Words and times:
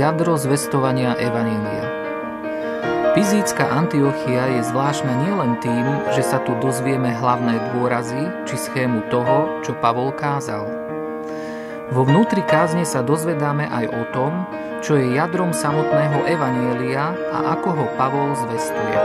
Jadro 0.00 0.40
zvestovania 0.40 1.12
Evanília 1.20 1.84
Pizícka 3.12 3.68
Antiochia 3.68 4.48
je 4.56 4.64
zvláštna 4.72 5.12
nielen 5.28 5.60
tým, 5.60 6.16
že 6.16 6.24
sa 6.24 6.40
tu 6.40 6.56
dozvieme 6.56 7.12
hlavné 7.12 7.60
dôrazy 7.76 8.24
či 8.48 8.56
schému 8.56 9.12
toho, 9.12 9.60
čo 9.60 9.76
Pavol 9.76 10.16
kázal. 10.16 10.64
Vo 11.92 12.08
vnútri 12.08 12.40
kázne 12.48 12.88
sa 12.88 13.04
dozvedáme 13.04 13.68
aj 13.68 13.92
o 13.92 14.02
tom, 14.16 14.48
čo 14.80 14.96
je 14.96 15.20
jadrom 15.20 15.52
samotného 15.52 16.24
Evanielia 16.32 17.12
a 17.36 17.60
ako 17.60 17.68
ho 17.76 17.86
Pavol 18.00 18.32
zvestuje. 18.40 18.96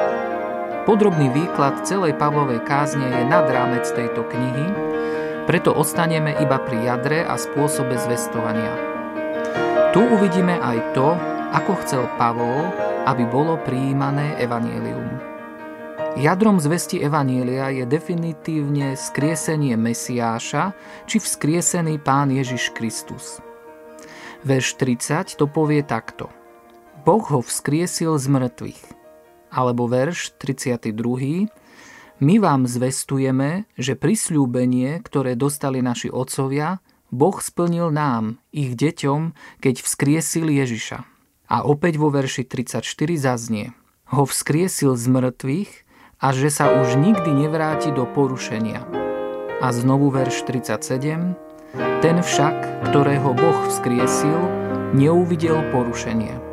Podrobný 0.87 1.27
výklad 1.27 1.83
celej 1.83 2.15
Pavlovej 2.15 2.63
kázne 2.63 3.03
je 3.03 3.23
nad 3.27 3.43
rámec 3.51 3.83
tejto 3.91 4.23
knihy, 4.31 4.71
preto 5.43 5.75
ostaneme 5.75 6.39
iba 6.39 6.55
pri 6.55 6.87
jadre 6.87 7.19
a 7.27 7.35
spôsobe 7.35 7.99
zvestovania. 7.99 8.94
Tu 9.95 10.01
uvidíme 10.03 10.59
aj 10.59 10.91
to, 10.91 11.15
ako 11.55 11.71
chcel 11.87 12.03
Pavol, 12.19 12.67
aby 13.07 13.23
bolo 13.31 13.55
prijímané 13.63 14.35
Evanielium. 14.43 15.07
Jadrom 16.19 16.59
zvesti 16.59 16.99
Evanielia 16.99 17.71
je 17.71 17.87
definitívne 17.87 18.99
skriesenie 18.99 19.79
Mesiáša 19.79 20.75
či 21.07 21.23
vzkriesený 21.23 22.03
Pán 22.03 22.27
Ježiš 22.35 22.75
Kristus– 22.75 23.39
Verš 24.45 24.77
30 24.77 25.41
to 25.41 25.49
povie 25.49 25.81
takto. 25.81 26.29
Boh 27.01 27.25
ho 27.33 27.41
vzkriesil 27.41 28.13
z 28.21 28.29
mŕtvych. 28.29 28.81
Alebo 29.49 29.89
verš 29.89 30.37
32. 30.37 31.49
My 32.21 32.35
vám 32.37 32.69
zvestujeme, 32.69 33.65
že 33.73 33.97
prisľúbenie, 33.97 35.01
ktoré 35.01 35.33
dostali 35.33 35.81
naši 35.81 36.13
otcovia, 36.13 36.77
Boh 37.15 37.39
splnil 37.39 37.95
nám, 37.95 38.43
ich 38.51 38.75
deťom, 38.75 39.31
keď 39.63 39.75
vzkriesil 39.79 40.51
Ježiša. 40.51 41.07
A 41.47 41.63
opäť 41.63 41.95
vo 41.95 42.11
verši 42.11 42.43
34 42.43 42.83
zaznie. 43.15 43.71
Ho 44.11 44.27
vzkriesil 44.27 44.99
z 44.99 45.05
mŕtvych 45.07 45.71
a 46.19 46.35
že 46.35 46.51
sa 46.51 46.75
už 46.75 46.99
nikdy 46.99 47.47
nevráti 47.47 47.95
do 47.95 48.03
porušenia. 48.03 48.83
A 49.63 49.67
znovu 49.71 50.11
verš 50.11 50.43
37. 50.43 51.39
Ten 52.03 52.17
však, 52.19 52.91
ktorého 52.91 53.31
Boh 53.31 53.59
vzkriesil, 53.71 54.35
neuvidel 54.91 55.63
porušenie. 55.71 56.44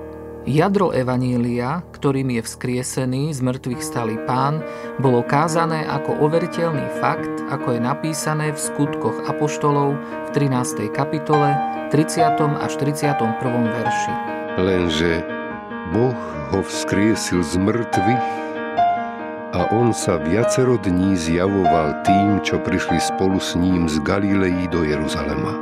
Jadro 0.42 0.90
Evanília, 0.90 1.86
ktorým 1.94 2.34
je 2.34 2.42
vzkriesený 2.42 3.30
z 3.30 3.46
mŕtvych 3.46 3.78
stalý 3.78 4.18
pán, 4.26 4.58
bolo 4.98 5.22
kázané 5.22 5.86
ako 5.86 6.18
overiteľný 6.18 6.82
fakt, 6.98 7.30
ako 7.46 7.78
je 7.78 7.80
napísané 7.80 8.50
v 8.50 8.58
skutkoch 8.58 9.22
Apoštolov 9.30 9.94
v 10.02 10.28
13. 10.34 10.90
kapitole, 10.90 11.54
30. 11.94 12.58
až 12.58 12.72
31. 12.74 13.38
verši. 13.70 14.14
Lenže 14.58 15.22
Boh 15.94 16.18
ho 16.50 16.58
vzkriesil 16.66 17.46
z 17.46 17.62
mŕtvych 17.62 18.26
a 19.54 19.70
on 19.70 19.94
sa 19.94 20.18
viacero 20.18 20.74
dní 20.74 21.14
zjavoval 21.14 22.02
tým, 22.02 22.42
čo 22.42 22.58
prišli 22.58 22.98
spolu 22.98 23.38
s 23.38 23.54
ním 23.54 23.86
z 23.86 24.02
Galilei 24.02 24.66
do 24.66 24.82
Jeruzalema. 24.82 25.54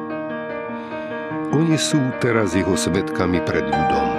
Oni 1.52 1.76
sú 1.76 2.00
teraz 2.22 2.56
jeho 2.56 2.78
svetkami 2.78 3.44
pred 3.44 3.68
ľudom. 3.68 4.09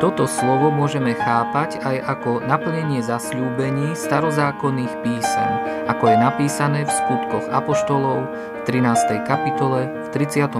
Toto 0.00 0.24
slovo 0.24 0.72
môžeme 0.72 1.12
chápať 1.12 1.76
aj 1.84 1.96
ako 2.16 2.40
naplnenie 2.48 3.04
zasľúbení 3.04 3.92
starozákonných 3.92 5.04
písem, 5.04 5.52
ako 5.92 6.08
je 6.08 6.16
napísané 6.16 6.88
v 6.88 6.90
skutkoch 7.04 7.44
Apoštolov 7.52 8.24
v 8.32 8.60
13. 8.64 9.28
kapitole 9.28 9.92
v 9.92 10.08
32. 10.08 10.56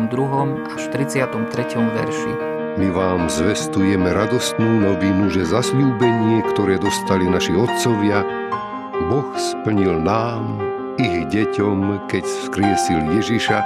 až 0.76 0.82
33. 0.92 1.40
verši. 1.72 2.32
My 2.76 2.92
vám 2.92 3.32
zvestujeme 3.32 4.12
radostnú 4.12 4.84
novinu, 4.84 5.32
že 5.32 5.48
zasľúbenie, 5.48 6.44
ktoré 6.52 6.76
dostali 6.76 7.24
naši 7.24 7.56
otcovia, 7.56 8.20
Boh 9.08 9.32
splnil 9.40 10.04
nám, 10.04 10.60
ich 11.00 11.24
deťom, 11.32 12.04
keď 12.12 12.28
vzkriesil 12.28 13.08
Ježiša, 13.16 13.58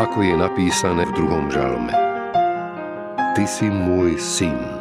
ako 0.00 0.24
je 0.24 0.34
napísané 0.40 1.04
v 1.04 1.12
druhom 1.20 1.52
žalme. 1.52 1.92
Ty 3.36 3.44
si 3.44 3.68
môj 3.68 4.16
syn. 4.16 4.75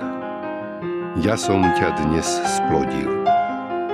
Ja 1.16 1.40
som 1.40 1.64
ťa 1.64 1.96
dnes 2.04 2.28
splodil. 2.28 3.08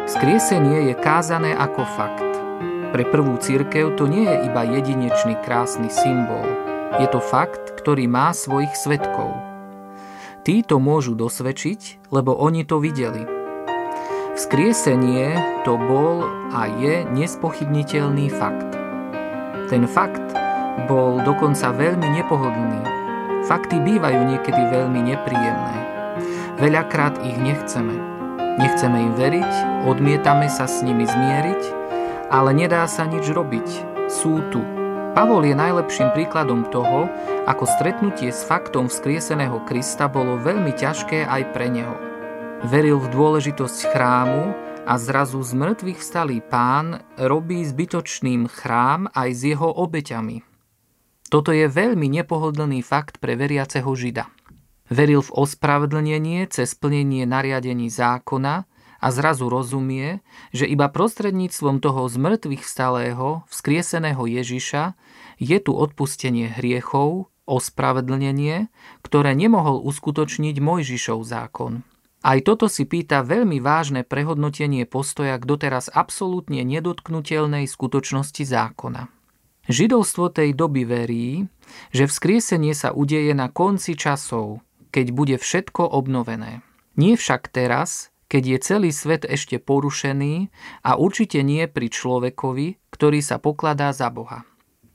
Skriesenie 0.09 0.89
je 0.89 0.97
kázané 0.97 1.53
ako 1.53 1.85
fakt. 1.93 2.33
Pre 2.89 3.03
prvú 3.13 3.37
církev 3.37 3.93
to 3.93 4.09
nie 4.09 4.25
je 4.25 4.49
iba 4.49 4.65
jedinečný 4.65 5.37
krásny 5.45 5.93
symbol. 5.93 6.41
Je 6.97 7.05
to 7.13 7.21
fakt, 7.21 7.77
ktorý 7.77 8.09
má 8.09 8.33
svojich 8.33 8.73
svetkov. 8.73 9.37
Títo 10.41 10.81
môžu 10.81 11.13
dosvedčiť, 11.13 12.09
lebo 12.09 12.33
oni 12.33 12.65
to 12.65 12.81
videli. 12.81 13.21
Vzkriesenie 14.33 15.61
to 15.61 15.77
bol 15.77 16.25
a 16.57 16.73
je 16.81 17.05
nespochybniteľný 17.05 18.33
fakt. 18.33 18.73
Ten 19.69 19.85
fakt 19.85 20.25
bol 20.89 21.21
dokonca 21.21 21.69
veľmi 21.69 22.17
nepohodlný. 22.17 22.81
Fakty 23.45 23.77
bývajú 23.77 24.25
niekedy 24.25 24.73
veľmi 24.73 25.05
nepríjemné. 25.05 25.90
Veľakrát 26.61 27.17
ich 27.25 27.41
nechceme. 27.41 27.97
Nechceme 28.61 29.09
im 29.09 29.13
veriť, 29.17 29.51
odmietame 29.89 30.45
sa 30.45 30.69
s 30.69 30.85
nimi 30.85 31.09
zmieriť, 31.09 31.63
ale 32.29 32.53
nedá 32.53 32.85
sa 32.85 33.09
nič 33.09 33.25
robiť. 33.33 33.67
Sú 34.05 34.45
tu 34.53 34.61
Pavol 35.11 35.43
je 35.43 35.51
najlepším 35.51 36.15
príkladom 36.15 36.71
toho, 36.71 37.11
ako 37.43 37.67
stretnutie 37.67 38.31
s 38.31 38.47
faktom 38.47 38.87
vzkrieseného 38.87 39.59
Krista 39.67 40.07
bolo 40.07 40.39
veľmi 40.39 40.71
ťažké 40.71 41.27
aj 41.27 41.51
pre 41.51 41.67
neho. 41.67 41.99
Veril 42.63 42.95
v 42.95 43.11
dôležitosť 43.11 43.91
chrámu 43.91 44.55
a 44.87 44.93
zrazu 44.95 45.43
z 45.43 45.51
mŕtvych 45.51 45.99
vstalý 45.99 46.39
pán 46.39 47.03
robí 47.19 47.59
zbytočným 47.59 48.47
chrám 48.47 49.11
aj 49.11 49.29
s 49.35 49.41
jeho 49.51 49.67
obeťami. 49.67 50.47
Toto 51.27 51.51
je 51.51 51.67
veľmi 51.67 52.07
nepohodlný 52.07 52.79
fakt 52.79 53.19
pre 53.19 53.35
veriaceho 53.35 53.91
Žida. 53.91 54.31
Veril 54.91 55.23
v 55.23 55.31
ospravedlnenie 55.31 56.51
cez 56.51 56.75
plnenie 56.75 57.23
nariadení 57.23 57.87
zákona 57.87 58.67
a 58.99 59.07
zrazu 59.09 59.47
rozumie, 59.47 60.19
že 60.51 60.67
iba 60.67 60.91
prostredníctvom 60.91 61.79
toho 61.79 62.11
z 62.11 62.19
mŕtvych 62.19 62.63
vstalého, 62.67 63.47
vzkrieseného 63.47 64.19
Ježiša 64.27 64.99
je 65.39 65.57
tu 65.63 65.71
odpustenie 65.71 66.51
hriechov, 66.51 67.31
ospravedlnenie, 67.47 68.67
ktoré 69.01 69.31
nemohol 69.31 69.79
uskutočniť 69.79 70.59
Mojžišov 70.59 71.23
zákon. 71.23 71.87
Aj 72.21 72.37
toto 72.45 72.69
si 72.69 72.85
pýta 72.85 73.25
veľmi 73.25 73.57
vážne 73.57 74.05
prehodnotenie 74.05 74.85
postoja 74.85 75.41
k 75.41 75.47
doteraz 75.47 75.89
absolútne 75.89 76.61
nedotknutelnej 76.61 77.65
skutočnosti 77.65 78.45
zákona. 78.45 79.09
Židovstvo 79.65 80.29
tej 80.29 80.53
doby 80.53 80.83
verí, 80.85 81.27
že 81.89 82.05
vzkriesenie 82.05 82.77
sa 82.77 82.93
udeje 82.93 83.33
na 83.33 83.49
konci 83.49 83.97
časov, 83.97 84.61
keď 84.91 85.15
bude 85.15 85.35
všetko 85.39 85.87
obnovené. 85.87 86.61
Nie 86.99 87.15
však 87.15 87.49
teraz, 87.49 88.11
keď 88.31 88.43
je 88.45 88.57
celý 88.63 88.91
svet 88.91 89.23
ešte 89.27 89.59
porušený 89.59 90.51
a 90.87 90.95
určite 90.95 91.43
nie 91.43 91.67
pri 91.67 91.91
človekovi, 91.91 92.79
ktorý 92.91 93.19
sa 93.19 93.39
pokladá 93.39 93.91
za 93.91 94.11
Boha. 94.11 94.47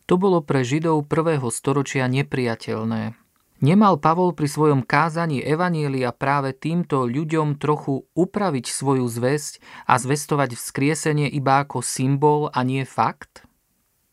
To 0.07 0.17
bolo 0.17 0.41
pre 0.41 0.63
Židov 0.63 1.11
prvého 1.11 1.51
storočia 1.51 2.07
nepriateľné. 2.07 3.19
Nemal 3.57 3.97
Pavol 3.97 4.37
pri 4.37 4.53
svojom 4.53 4.85
kázaní 4.85 5.41
Evanielia 5.41 6.13
práve 6.13 6.53
týmto 6.53 7.09
ľuďom 7.09 7.57
trochu 7.57 8.05
upraviť 8.13 8.69
svoju 8.69 9.09
zväzť 9.09 9.65
a 9.89 9.97
zvestovať 9.97 10.61
vzkriesenie 10.61 11.25
iba 11.33 11.65
ako 11.65 11.81
symbol 11.81 12.53
a 12.53 12.61
nie 12.61 12.85
fakt? 12.85 13.49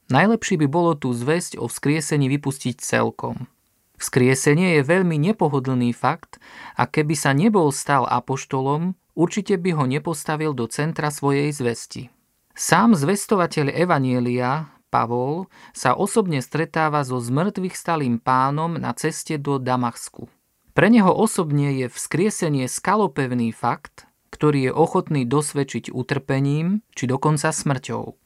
Najlepšie 0.07 0.63
by 0.63 0.67
bolo 0.71 0.95
tú 0.95 1.11
zväzť 1.11 1.59
o 1.59 1.67
vzkriesení 1.67 2.31
vypustiť 2.31 2.79
celkom. 2.79 3.51
Vzkriesenie 3.97 4.79
je 4.79 4.83
veľmi 4.83 5.15
nepohodlný 5.21 5.93
fakt 5.93 6.41
a 6.75 6.89
keby 6.89 7.13
sa 7.13 7.31
nebol 7.31 7.69
stal 7.69 8.09
apoštolom, 8.09 8.97
určite 9.13 9.55
by 9.61 9.77
ho 9.77 9.85
nepostavil 9.85 10.51
do 10.57 10.65
centra 10.67 11.13
svojej 11.13 11.53
zvesti. 11.53 12.09
Sám 12.53 12.93
zvestovateľ 12.93 13.73
Evanielia, 13.73 14.69
Pavol, 14.93 15.49
sa 15.73 15.97
osobne 15.97 16.37
stretáva 16.45 17.01
so 17.01 17.17
zmrtvých 17.17 17.73
stalým 17.73 18.21
pánom 18.21 18.77
na 18.77 18.93
ceste 18.93 19.41
do 19.41 19.57
Damasku. 19.57 20.29
Pre 20.73 20.87
neho 20.89 21.09
osobne 21.09 21.73
je 21.73 21.89
vzkriesenie 21.89 22.69
skalopevný 22.69 23.53
fakt, 23.53 24.05
ktorý 24.33 24.69
je 24.69 24.71
ochotný 24.73 25.25
dosvedčiť 25.25 25.93
utrpením 25.93 26.81
či 26.97 27.05
dokonca 27.05 27.53
smrťou. 27.53 28.22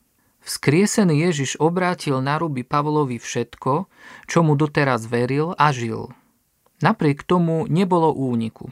Vzkriesený 0.47 1.27
Ježiš 1.27 1.59
obrátil 1.59 2.23
na 2.23 2.39
ruby 2.39 2.63
Pavlovi 2.63 3.19
všetko, 3.19 3.91
čo 4.31 4.39
mu 4.47 4.55
doteraz 4.55 5.03
veril 5.03 5.51
a 5.59 5.75
žil. 5.75 6.15
Napriek 6.79 7.27
tomu 7.27 7.67
nebolo 7.67 8.15
úniku. 8.15 8.71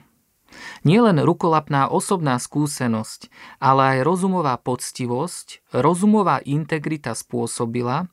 Nielen 0.88 1.20
rukolapná 1.20 1.92
osobná 1.92 2.40
skúsenosť, 2.40 3.28
ale 3.60 4.00
aj 4.00 4.08
rozumová 4.08 4.56
poctivosť, 4.56 5.76
rozumová 5.76 6.40
integrita 6.48 7.12
spôsobila, 7.12 8.08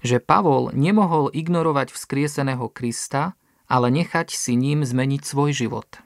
že 0.00 0.16
Pavol 0.16 0.72
nemohol 0.72 1.28
ignorovať 1.36 1.92
vzkrieseného 1.92 2.64
Krista, 2.72 3.36
ale 3.68 3.92
nechať 3.92 4.32
si 4.32 4.56
ním 4.56 4.88
zmeniť 4.88 5.20
svoj 5.20 5.52
život. 5.52 6.00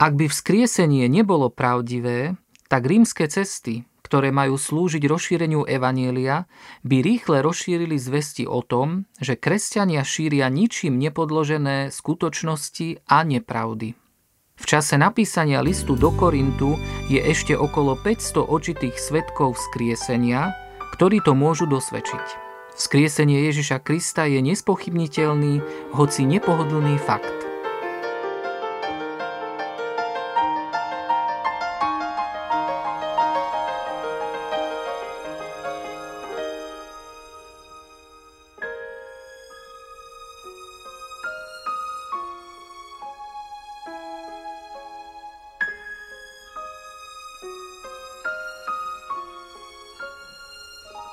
Ak 0.00 0.16
by 0.16 0.32
vzkriesenie 0.32 1.12
nebolo 1.12 1.52
pravdivé, 1.52 2.40
tak 2.72 2.88
rímske 2.88 3.28
cesty, 3.28 3.84
ktoré 4.12 4.28
majú 4.28 4.60
slúžiť 4.60 5.08
rozšíreniu 5.08 5.64
Evanielia, 5.64 6.44
by 6.84 7.00
rýchle 7.00 7.40
rozšírili 7.40 7.96
zvesti 7.96 8.44
o 8.44 8.60
tom, 8.60 9.08
že 9.16 9.40
kresťania 9.40 10.04
šíria 10.04 10.52
ničím 10.52 11.00
nepodložené 11.00 11.88
skutočnosti 11.88 13.08
a 13.08 13.24
nepravdy. 13.24 13.96
V 14.60 14.64
čase 14.68 15.00
napísania 15.00 15.64
listu 15.64 15.96
do 15.96 16.12
Korintu 16.12 16.76
je 17.08 17.24
ešte 17.24 17.56
okolo 17.56 17.96
500 17.96 18.52
očitých 18.52 19.00
svetkov 19.00 19.56
vzkriesenia, 19.56 20.52
ktorí 20.92 21.24
to 21.24 21.32
môžu 21.32 21.64
dosvedčiť. 21.64 22.52
Vzkriesenie 22.76 23.48
Ježiša 23.48 23.80
Krista 23.80 24.28
je 24.28 24.44
nespochybniteľný, 24.44 25.64
hoci 25.96 26.28
nepohodlný 26.28 27.00
fakt. 27.00 27.41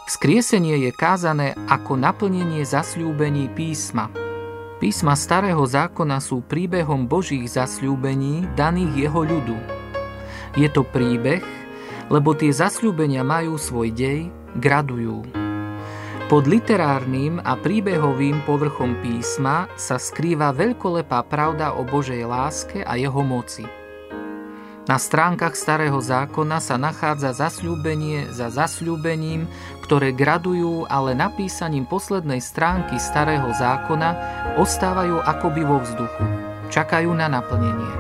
Skriesenie 0.10 0.90
je 0.90 0.92
kázané 0.92 1.54
ako 1.70 1.94
naplnenie 1.94 2.66
zasľúbení 2.66 3.46
písma. 3.54 4.10
Písma 4.82 5.14
starého 5.14 5.62
zákona 5.62 6.18
sú 6.18 6.42
príbehom 6.42 7.06
Božích 7.06 7.46
zasľúbení 7.46 8.50
daných 8.58 9.06
jeho 9.06 9.22
ľudu. 9.22 9.58
Je 10.58 10.66
to 10.74 10.82
príbeh, 10.82 11.46
lebo 12.10 12.34
tie 12.34 12.50
zasľúbenia 12.50 13.22
majú 13.22 13.62
svoj 13.62 13.94
dej, 13.94 14.34
gradujú. 14.58 15.30
Pod 16.26 16.50
literárnym 16.50 17.38
a 17.46 17.54
príbehovým 17.54 18.42
povrchom 18.50 18.98
písma 19.06 19.70
sa 19.78 20.02
skrýva 20.02 20.50
veľkolepá 20.58 21.22
pravda 21.30 21.78
o 21.78 21.86
Božej 21.86 22.26
láske 22.26 22.82
a 22.82 22.98
jeho 22.98 23.22
moci– 23.22 23.70
na 24.90 24.98
stránkach 24.98 25.54
Starého 25.54 26.02
zákona 26.02 26.58
sa 26.58 26.82
nachádza 26.82 27.30
zasľúbenie 27.38 28.34
za 28.34 28.50
zasľúbením, 28.50 29.46
ktoré 29.86 30.10
gradujú, 30.10 30.90
ale 30.90 31.14
napísaním 31.14 31.86
poslednej 31.86 32.42
stránky 32.42 32.98
Starého 32.98 33.54
zákona 33.54 34.18
ostávajú 34.58 35.22
akoby 35.22 35.62
vo 35.62 35.78
vzduchu. 35.86 36.26
Čakajú 36.74 37.14
na 37.14 37.30
naplnenie. 37.30 37.94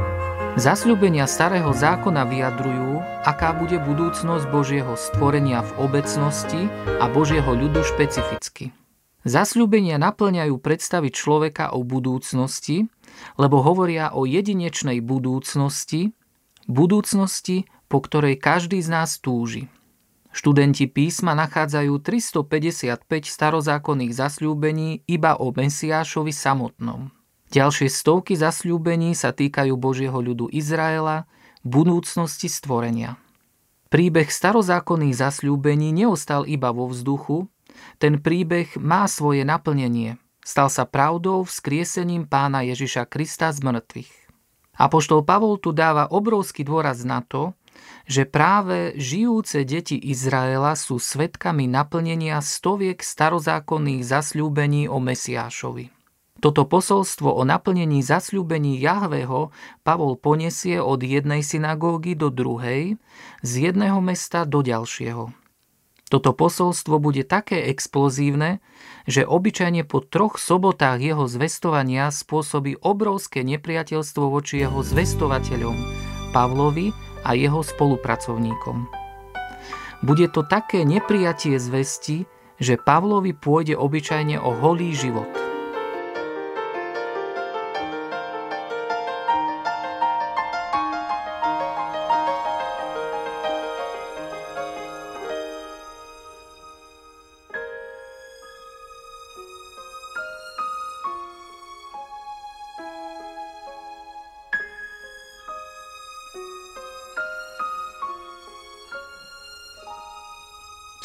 Zasľúbenia 0.57 1.29
Starého 1.29 1.69
zákona 1.69 2.25
vyjadrujú, 2.25 3.05
aká 3.21 3.53
bude 3.53 3.77
budúcnosť 3.77 4.49
Božieho 4.49 4.97
stvorenia 4.97 5.61
v 5.61 5.71
obecnosti 5.85 6.73
a 6.97 7.05
Božieho 7.05 7.53
ľudu 7.53 7.85
špecificky. 7.85 8.73
Zasľúbenia 9.29 10.01
naplňajú 10.01 10.57
predstavy 10.57 11.13
človeka 11.13 11.69
o 11.69 11.85
budúcnosti, 11.85 12.89
lebo 13.37 13.61
hovoria 13.61 14.09
o 14.09 14.25
jedinečnej 14.25 15.05
budúcnosti, 15.05 16.17
budúcnosti, 16.69 17.65
po 17.89 17.99
ktorej 17.99 18.37
každý 18.37 18.79
z 18.79 18.89
nás 18.93 19.17
túži. 19.17 19.67
Študenti 20.29 20.85
písma 20.85 21.33
nachádzajú 21.33 21.97
355 22.05 23.01
starozákonných 23.25 24.13
zasľúbení 24.13 25.01
iba 25.09 25.33
o 25.33 25.49
Mesiášovi 25.49 26.29
samotnom. 26.29 27.09
Ďalšie 27.49 27.89
stovky 27.89 28.37
zasľúbení 28.37 29.17
sa 29.17 29.33
týkajú 29.33 29.73
Božieho 29.73 30.21
ľudu 30.21 30.53
Izraela, 30.53 31.25
budúcnosti 31.65 32.45
stvorenia. 32.45 33.17
Príbeh 33.89 34.29
starozákonných 34.29 35.17
zasľúbení 35.17 35.89
neostal 35.89 36.45
iba 36.45 36.69
vo 36.69 36.85
vzduchu, 36.93 37.49
ten 37.97 38.21
príbeh 38.21 38.77
má 38.77 39.09
svoje 39.09 39.41
naplnenie. 39.41 40.21
Stal 40.45 40.69
sa 40.69 40.85
pravdou 40.85 41.41
vzkriesením 41.41 42.29
pána 42.29 42.61
Ježiša 42.61 43.09
Krista 43.09 43.49
z 43.49 43.65
mŕtvych. 43.65 44.18
Apoštol 44.79 45.27
Pavol 45.27 45.59
tu 45.59 45.75
dáva 45.75 46.07
obrovský 46.07 46.63
dôraz 46.63 47.03
na 47.03 47.19
to, 47.19 47.51
že 48.07 48.23
práve 48.23 48.95
žijúce 48.95 49.67
deti 49.67 49.99
Izraela 49.99 50.73
sú 50.79 50.97
svetkami 50.97 51.67
naplnenia 51.67 52.39
stoviek 52.39 53.03
starozákonných 53.03 54.07
zasľúbení 54.07 54.87
o 54.87 55.03
Mesiášovi. 55.03 55.91
Toto 56.39 56.63
posolstvo 56.63 57.35
o 57.35 57.43
naplnení 57.43 57.99
zasľúbení 57.99 58.79
Jahveho 58.79 59.51
Pavol 59.83 60.15
poniesie 60.15 60.79
od 60.79 61.03
jednej 61.03 61.43
synagógy 61.43 62.15
do 62.15 62.31
druhej, 62.31 62.95
z 63.43 63.51
jedného 63.69 63.99
mesta 63.99 64.47
do 64.47 64.63
ďalšieho. 64.63 65.48
Toto 66.09 66.33
posolstvo 66.33 66.97
bude 66.97 67.21
také 67.21 67.69
explozívne, 67.69 68.65
že 69.05 69.29
obyčajne 69.29 69.85
po 69.85 70.01
troch 70.01 70.41
sobotách 70.41 70.97
jeho 70.97 71.25
zvestovania 71.29 72.09
spôsobí 72.09 72.81
obrovské 72.81 73.45
nepriateľstvo 73.45 74.25
voči 74.25 74.65
jeho 74.65 74.81
zvestovateľom, 74.81 75.77
Pavlovi 76.33 76.89
a 77.21 77.37
jeho 77.37 77.61
spolupracovníkom. 77.61 78.89
Bude 80.01 80.25
to 80.33 80.41
také 80.41 80.81
neprijatie 80.81 81.61
zvesti, 81.61 82.25
že 82.57 82.81
Pavlovi 82.81 83.37
pôjde 83.37 83.77
obyčajne 83.77 84.41
o 84.41 84.49
holý 84.57 84.97
život– 84.97 85.29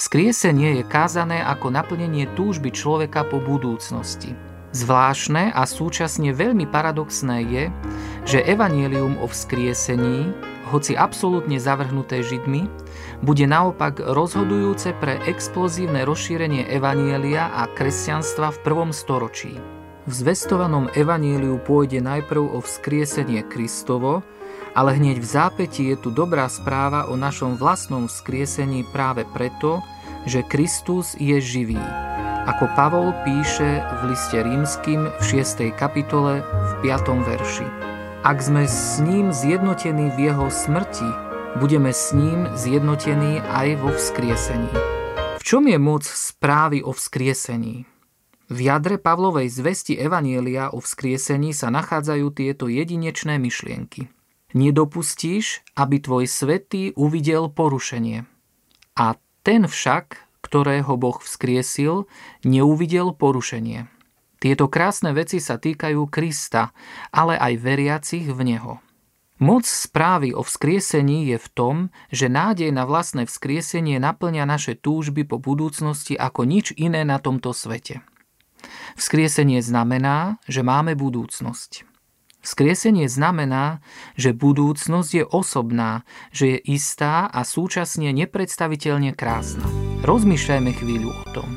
Skriesenie 0.05 0.77
je 0.77 0.85
kázané 0.85 1.41
ako 1.41 1.73
naplnenie 1.73 2.29
túžby 2.37 2.77
človeka 2.77 3.25
po 3.25 3.41
budúcnosti. 3.41 4.37
Zvláštne 4.77 5.49
a 5.49 5.65
súčasne 5.65 6.29
veľmi 6.37 6.69
paradoxné 6.69 7.41
je, 7.49 7.65
že 8.29 8.45
evanielium 8.45 9.17
o 9.17 9.25
vzkriesení, 9.25 10.29
hoci 10.69 10.93
absolútne 10.93 11.57
zavrhnuté 11.57 12.21
Židmi, 12.21 12.69
bude 13.25 13.49
naopak 13.49 13.97
rozhodujúce 13.97 14.93
pre 15.01 15.25
explozívne 15.25 16.05
rozšírenie 16.05 16.69
evanielia 16.69 17.49
a 17.57 17.65
kresťanstva 17.73 18.53
v 18.53 18.59
prvom 18.61 18.93
storočí. 18.93 19.57
V 20.05 20.13
zvestovanom 20.13 20.93
evanieliu 20.93 21.65
pôjde 21.65 22.05
najprv 22.05 22.45
o 22.53 22.61
vzkriesenie 22.61 23.41
Kristovo, 23.49 24.21
ale 24.77 25.01
hneď 25.01 25.17
v 25.17 25.27
zápäti 25.33 25.83
je 25.89 25.97
tu 25.97 26.13
dobrá 26.13 26.45
správa 26.53 27.09
o 27.09 27.17
našom 27.17 27.57
vlastnom 27.57 28.05
vzkriesení 28.05 28.85
práve 28.93 29.25
preto, 29.33 29.81
že 30.25 30.45
Kristus 30.45 31.17
je 31.21 31.41
živý. 31.41 31.81
Ako 32.45 32.69
Pavol 32.77 33.17
píše 33.25 33.81
v 34.05 34.13
liste 34.13 34.37
rímským 34.37 35.09
v 35.09 35.23
6. 35.23 35.73
kapitole 35.77 36.45
v 36.45 36.73
5. 36.85 37.25
verši. 37.25 37.67
Ak 38.25 38.41
sme 38.41 38.69
s 38.69 39.01
ním 39.05 39.33
zjednotení 39.33 40.13
v 40.13 40.33
jeho 40.33 40.49
smrti, 40.49 41.09
budeme 41.61 41.93
s 41.93 42.13
ním 42.17 42.49
zjednotení 42.57 43.41
aj 43.41 43.69
vo 43.81 43.93
vzkriesení. 43.93 44.73
V 45.41 45.43
čom 45.45 45.69
je 45.69 45.77
moc 45.77 46.05
správy 46.09 46.81
o 46.81 46.93
vzkriesení? 46.93 47.85
V 48.53 48.59
jadre 48.61 49.01
Pavlovej 49.01 49.49
zvesti 49.49 49.97
Evanielia 49.97 50.69
o 50.69 50.81
vzkriesení 50.81 51.57
sa 51.57 51.73
nachádzajú 51.73 52.27
tieto 52.33 52.69
jedinečné 52.69 53.41
myšlienky. 53.41 54.13
Nedopustíš, 54.53 55.65
aby 55.81 55.97
tvoj 55.99 56.29
svetý 56.29 56.93
uvidel 56.95 57.49
porušenie. 57.49 58.29
A 59.01 59.17
ten 59.45 59.69
však, 59.69 60.19
ktorého 60.41 60.97
Boh 60.97 61.21
vzkriesil, 61.21 62.09
neuvidel 62.43 63.13
porušenie. 63.13 63.87
Tieto 64.41 64.69
krásne 64.69 65.13
veci 65.17 65.41
sa 65.41 65.57
týkajú 65.57 66.09
Krista, 66.09 66.73
ale 67.13 67.37
aj 67.37 67.61
veriacich 67.61 68.29
v 68.29 68.41
Neho. 68.45 68.81
Moc 69.41 69.67
správy 69.67 70.33
o 70.33 70.45
vzkriesení 70.47 71.33
je 71.33 71.39
v 71.41 71.49
tom, 71.53 71.77
že 72.09 72.33
nádej 72.33 72.71
na 72.73 72.89
vlastné 72.89 73.29
vzkriesenie 73.29 74.01
naplňa 74.01 74.45
naše 74.49 74.79
túžby 74.79 75.29
po 75.29 75.43
budúcnosti 75.43 76.17
ako 76.17 76.49
nič 76.49 76.73
iné 76.81 77.05
na 77.05 77.21
tomto 77.21 77.53
svete. 77.53 78.01
Vzkriesenie 78.97 79.61
znamená, 79.61 80.41
že 80.49 80.65
máme 80.65 80.97
budúcnosť. 80.97 81.94
Vzkriesenie 82.45 83.09
znamená, 83.09 83.81
že 84.21 84.37
budúcnosť 84.37 85.11
je 85.17 85.25
osobná, 85.25 86.05
že 86.29 86.55
je 86.55 86.77
istá 86.77 87.25
a 87.25 87.41
súčasne 87.41 88.13
nepredstaviteľne 88.13 89.17
krásna. 89.17 89.65
Rozmýšľajme 90.05 90.71
chvíľu 90.77 91.09
o 91.09 91.25
tom. 91.33 91.49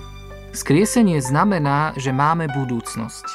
Vzkriesenie 0.56 1.20
znamená, 1.20 1.92
že 2.00 2.16
máme 2.16 2.48
budúcnosť. 2.48 3.28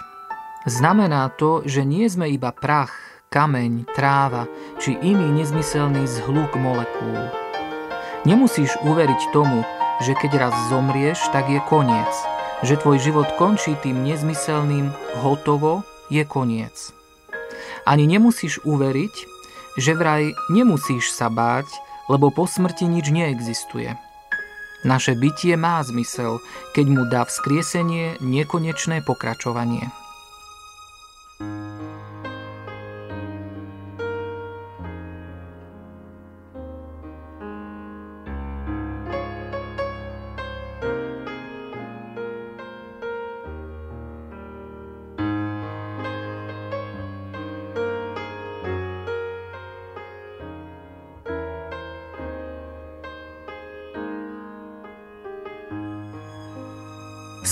Znamená 0.64 1.28
to, 1.36 1.60
že 1.68 1.84
nie 1.84 2.08
sme 2.08 2.32
iba 2.32 2.56
prach, 2.56 2.96
kameň, 3.28 3.84
tráva 3.92 4.48
či 4.80 4.96
iný 5.04 5.28
nezmyselný 5.44 6.08
zhluk 6.08 6.56
molekúl. 6.56 7.20
Nemusíš 8.24 8.80
uveriť 8.80 9.28
tomu, 9.36 9.60
že 10.00 10.16
keď 10.16 10.48
raz 10.48 10.54
zomrieš, 10.72 11.20
tak 11.36 11.52
je 11.52 11.60
koniec. 11.68 12.12
Že 12.64 12.80
tvoj 12.80 12.98
život 13.02 13.28
končí 13.36 13.76
tým 13.84 14.00
nezmyselným 14.08 14.88
hotovo 15.20 15.84
je 16.08 16.24
koniec. 16.24 17.01
Ani 17.82 18.06
nemusíš 18.06 18.62
uveriť, 18.62 19.14
že 19.78 19.96
vraj 19.96 20.36
nemusíš 20.52 21.10
sa 21.10 21.32
báť, 21.32 21.66
lebo 22.10 22.30
po 22.30 22.44
smrti 22.46 22.84
nič 22.86 23.08
neexistuje. 23.10 23.94
Naše 24.82 25.14
bytie 25.14 25.54
má 25.54 25.78
zmysel, 25.86 26.42
keď 26.74 26.86
mu 26.90 27.02
dá 27.06 27.22
vzkriesenie 27.22 28.18
nekonečné 28.18 29.06
pokračovanie. 29.06 30.01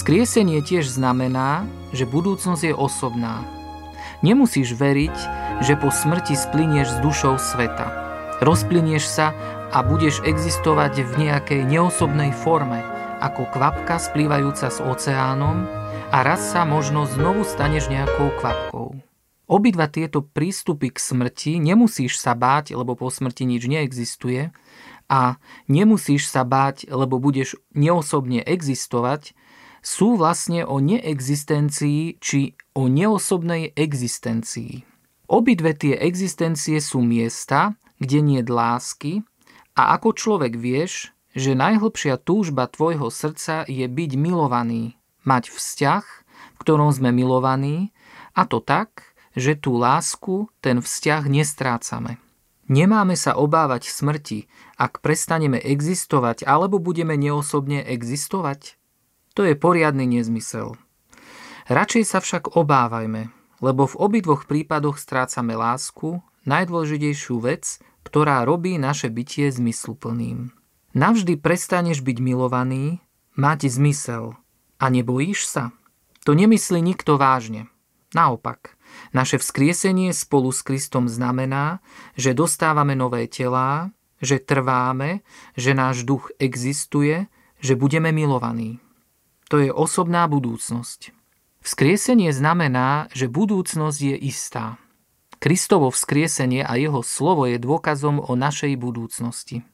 Skriesenie 0.00 0.64
tiež 0.64 0.88
znamená, 0.88 1.68
že 1.92 2.08
budúcnosť 2.08 2.72
je 2.72 2.72
osobná. 2.72 3.44
Nemusíš 4.24 4.72
veriť, 4.72 5.12
že 5.60 5.76
po 5.76 5.92
smrti 5.92 6.40
splinieš 6.40 6.96
s 6.96 6.98
dušou 7.04 7.36
sveta. 7.36 7.92
Rozplinieš 8.40 9.04
sa 9.04 9.36
a 9.68 9.84
budeš 9.84 10.24
existovať 10.24 11.04
v 11.04 11.12
nejakej 11.28 11.68
neosobnej 11.68 12.32
forme, 12.32 12.80
ako 13.20 13.44
kvapka 13.52 14.00
splývajúca 14.00 14.72
s 14.72 14.80
oceánom 14.80 15.68
a 16.08 16.24
raz 16.24 16.48
sa 16.48 16.64
možno 16.64 17.04
znovu 17.04 17.44
staneš 17.44 17.92
nejakou 17.92 18.32
kvapkou. 18.40 18.96
Obidva 19.52 19.84
tieto 19.84 20.24
prístupy 20.24 20.96
k 20.96 20.96
smrti 20.96 21.60
nemusíš 21.60 22.16
sa 22.16 22.32
báť, 22.32 22.72
lebo 22.72 22.96
po 22.96 23.12
smrti 23.12 23.44
nič 23.44 23.68
neexistuje 23.68 24.48
a 25.12 25.36
nemusíš 25.68 26.24
sa 26.24 26.48
báť, 26.48 26.88
lebo 26.88 27.20
budeš 27.20 27.60
neosobne 27.76 28.40
existovať, 28.40 29.36
sú 29.80 30.16
vlastne 30.16 30.64
o 30.64 30.78
neexistencii 30.80 32.20
či 32.20 32.54
o 32.76 32.86
neosobnej 32.86 33.72
existencii. 33.76 34.84
Obidve 35.30 35.76
tie 35.76 35.94
existencie 35.96 36.82
sú 36.82 37.00
miesta, 37.04 37.78
kde 38.00 38.18
nie 38.20 38.40
lásky 38.42 39.22
a 39.78 39.94
ako 39.94 40.16
človek 40.16 40.58
vieš, 40.58 41.14
že 41.30 41.54
najhlbšia 41.54 42.18
túžba 42.18 42.66
tvojho 42.66 43.06
srdca 43.08 43.62
je 43.70 43.86
byť 43.86 44.10
milovaný, 44.18 44.98
mať 45.22 45.54
vzťah, 45.54 46.04
v 46.56 46.58
ktorom 46.58 46.90
sme 46.90 47.14
milovaní 47.14 47.94
a 48.34 48.42
to 48.48 48.58
tak, 48.58 49.14
že 49.38 49.54
tú 49.54 49.78
lásku, 49.78 50.50
ten 50.58 50.82
vzťah 50.82 51.22
nestrácame. 51.30 52.18
Nemáme 52.70 53.14
sa 53.14 53.34
obávať 53.38 53.90
smrti, 53.90 54.50
ak 54.78 55.02
prestaneme 55.02 55.58
existovať 55.58 56.46
alebo 56.46 56.82
budeme 56.82 57.14
neosobne 57.14 57.82
existovať? 57.82 58.79
To 59.38 59.46
je 59.46 59.54
poriadny 59.54 60.10
nezmysel. 60.10 60.74
Radšej 61.70 62.02
sa 62.02 62.18
však 62.18 62.58
obávajme, 62.58 63.30
lebo 63.62 63.86
v 63.86 63.98
obidvoch 64.00 64.50
prípadoch 64.50 64.98
strácame 64.98 65.54
lásku, 65.54 66.18
najdôležitejšiu 66.50 67.36
vec, 67.38 67.78
ktorá 68.02 68.42
robí 68.42 68.74
naše 68.74 69.06
bytie 69.06 69.52
zmysluplným. 69.54 70.50
Navždy 70.98 71.38
prestaneš 71.38 72.02
byť 72.02 72.18
milovaný, 72.18 72.98
mať 73.38 73.70
zmysel 73.70 74.34
a 74.82 74.84
nebojíš 74.90 75.46
sa? 75.46 75.64
To 76.26 76.34
nemyslí 76.34 76.82
nikto 76.82 77.14
vážne. 77.14 77.70
Naopak, 78.10 78.74
naše 79.14 79.38
vzkriesenie 79.38 80.10
spolu 80.10 80.50
s 80.50 80.66
Kristom 80.66 81.06
znamená, 81.06 81.78
že 82.18 82.34
dostávame 82.34 82.98
nové 82.98 83.30
telá, 83.30 83.94
že 84.18 84.42
trváme, 84.42 85.22
že 85.54 85.70
náš 85.78 86.02
duch 86.02 86.34
existuje, 86.42 87.30
že 87.62 87.78
budeme 87.78 88.10
milovaní 88.10 88.82
to 89.50 89.58
je 89.58 89.74
osobná 89.74 90.30
budúcnosť. 90.30 91.10
Vzkriesenie 91.60 92.30
znamená, 92.30 93.10
že 93.10 93.26
budúcnosť 93.26 93.98
je 93.98 94.16
istá. 94.30 94.78
Kristovo 95.42 95.90
vzkriesenie 95.90 96.62
a 96.62 96.78
jeho 96.78 97.02
slovo 97.02 97.50
je 97.50 97.58
dôkazom 97.58 98.22
o 98.22 98.32
našej 98.38 98.78
budúcnosti. 98.78 99.66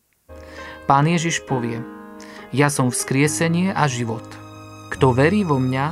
Pán 0.88 1.04
Ježiš 1.04 1.44
povie, 1.44 1.84
ja 2.56 2.72
som 2.72 2.88
vzkriesenie 2.88 3.76
a 3.76 3.84
život. 3.84 4.24
Kto 4.96 5.12
verí 5.12 5.44
vo 5.44 5.60
mňa, 5.60 5.86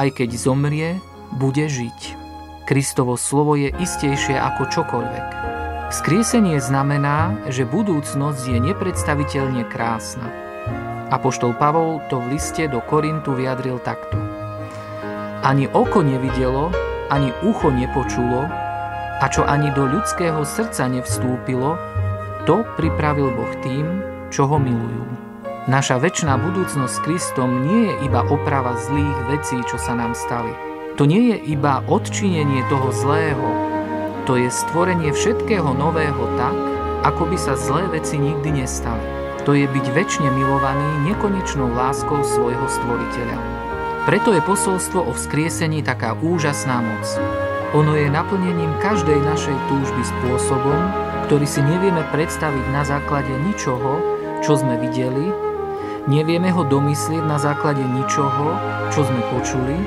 aj 0.00 0.08
keď 0.16 0.30
zomrie, 0.38 0.96
bude 1.36 1.68
žiť. 1.68 2.16
Kristovo 2.64 3.20
slovo 3.20 3.58
je 3.58 3.68
istejšie 3.68 4.38
ako 4.38 4.70
čokoľvek. 4.72 5.26
Vzkriesenie 5.92 6.58
znamená, 6.58 7.46
že 7.52 7.68
budúcnosť 7.68 8.42
je 8.48 8.58
nepredstaviteľne 8.58 9.68
krásna. 9.68 10.45
Apoštol 11.06 11.54
Pavol 11.54 12.02
to 12.10 12.18
v 12.18 12.34
liste 12.34 12.66
do 12.66 12.82
Korintu 12.82 13.38
vyjadril 13.38 13.78
takto. 13.78 14.18
Ani 15.46 15.70
oko 15.70 16.02
nevidelo, 16.02 16.74
ani 17.14 17.30
ucho 17.46 17.70
nepočulo, 17.70 18.50
a 19.16 19.24
čo 19.30 19.46
ani 19.46 19.70
do 19.72 19.86
ľudského 19.86 20.42
srdca 20.42 20.90
nevstúpilo, 20.90 21.78
to 22.44 22.66
pripravil 22.74 23.30
Boh 23.32 23.54
tým, 23.62 24.02
čo 24.34 24.50
ho 24.50 24.58
milujú. 24.58 25.06
Naša 25.70 25.98
väčšiná 26.02 26.38
budúcnosť 26.38 26.94
s 26.94 27.02
Kristom 27.02 27.50
nie 27.66 27.90
je 27.90 27.94
iba 28.06 28.26
oprava 28.26 28.74
zlých 28.74 29.18
vecí, 29.30 29.58
čo 29.70 29.78
sa 29.78 29.94
nám 29.94 30.14
stali. 30.14 30.50
To 30.98 31.06
nie 31.06 31.34
je 31.34 31.38
iba 31.54 31.86
odčinenie 31.86 32.66
toho 32.66 32.90
zlého, 32.90 33.48
to 34.26 34.34
je 34.34 34.50
stvorenie 34.50 35.14
všetkého 35.14 35.70
nového 35.70 36.24
tak, 36.34 36.56
ako 37.06 37.30
by 37.30 37.38
sa 37.38 37.54
zlé 37.54 37.86
veci 37.94 38.18
nikdy 38.18 38.62
nestali. 38.62 39.25
To 39.46 39.54
je 39.54 39.62
byť 39.62 39.86
väčšine 39.94 40.26
milovaný 40.34 41.06
nekonečnou 41.06 41.70
láskou 41.70 42.18
svojho 42.26 42.66
stvoriteľa. 42.66 43.38
Preto 44.02 44.34
je 44.34 44.42
posolstvo 44.42 45.06
o 45.06 45.14
vzkriesení 45.14 45.86
taká 45.86 46.18
úžasná 46.18 46.82
moc. 46.82 47.06
Ono 47.78 47.94
je 47.94 48.10
naplnením 48.10 48.74
každej 48.82 49.22
našej 49.22 49.54
túžby 49.70 50.02
spôsobom, 50.02 50.90
ktorý 51.30 51.46
si 51.46 51.62
nevieme 51.62 52.02
predstaviť 52.10 52.64
na 52.74 52.82
základe 52.82 53.30
ničoho, 53.46 54.02
čo 54.42 54.58
sme 54.58 54.82
videli, 54.82 55.30
nevieme 56.10 56.50
ho 56.50 56.66
domyslieť 56.66 57.22
na 57.22 57.38
základe 57.38 57.82
ničoho, 57.86 58.50
čo 58.90 59.06
sme 59.06 59.22
počuli 59.30 59.78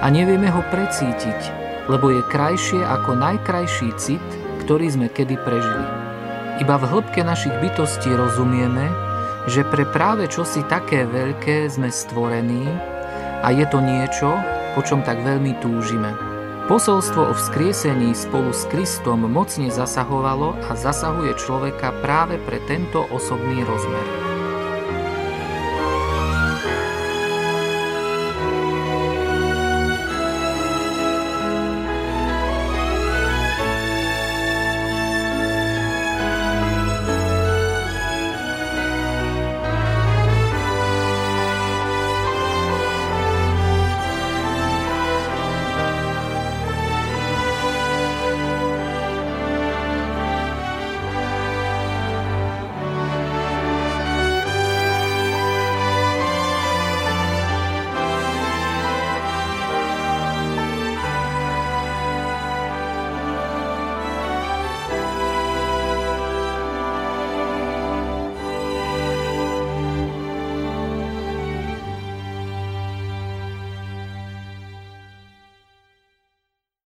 a 0.00 0.08
nevieme 0.12 0.52
ho 0.52 0.60
precítiť, 0.68 1.40
lebo 1.88 2.12
je 2.12 2.28
krajšie 2.28 2.80
ako 2.84 3.16
najkrajší 3.16 3.88
cit, 3.96 4.28
ktorý 4.68 4.88
sme 4.92 5.08
kedy 5.08 5.40
prežili. 5.40 6.01
Iba 6.62 6.78
v 6.78 6.94
hĺbke 6.94 7.26
našich 7.26 7.58
bytostí 7.58 8.14
rozumieme, 8.14 8.86
že 9.50 9.66
pre 9.66 9.82
práve 9.82 10.30
čosi 10.30 10.62
také 10.70 11.02
veľké 11.10 11.66
sme 11.66 11.90
stvorení 11.90 12.70
a 13.42 13.50
je 13.50 13.66
to 13.66 13.82
niečo, 13.82 14.30
po 14.78 14.86
čom 14.86 15.02
tak 15.02 15.26
veľmi 15.26 15.58
túžime. 15.58 16.14
Posolstvo 16.70 17.34
o 17.34 17.34
vzkriesení 17.34 18.14
spolu 18.14 18.54
s 18.54 18.70
Kristom 18.70 19.26
mocne 19.26 19.74
zasahovalo 19.74 20.54
a 20.70 20.78
zasahuje 20.78 21.34
človeka 21.34 21.90
práve 21.98 22.38
pre 22.38 22.62
tento 22.70 23.10
osobný 23.10 23.66
rozmer. 23.66 24.21